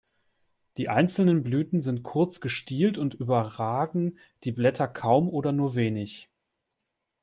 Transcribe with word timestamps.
Die 0.77 0.89
einzelnen 0.89 1.43
Blüten 1.43 1.79
sind 1.79 2.01
kurz 2.01 2.39
gestielt 2.41 2.97
und 2.97 3.13
überragen 3.13 4.17
die 4.45 4.51
Blätter 4.51 4.87
kaum 4.87 5.29
oder 5.29 5.51
nur 5.51 5.75
wenig. 5.75 6.27